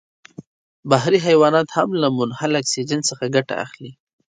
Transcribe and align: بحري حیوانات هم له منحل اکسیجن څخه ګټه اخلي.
بحري 0.89 1.19
حیوانات 1.27 1.67
هم 1.77 1.89
له 2.01 2.07
منحل 2.17 2.51
اکسیجن 2.61 2.99
څخه 3.09 3.25
ګټه 3.35 3.55
اخلي. 3.65 3.91